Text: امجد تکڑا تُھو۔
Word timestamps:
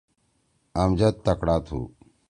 امجد 0.81 1.15
تکڑا 1.25 1.55
تُھو۔ 1.65 1.79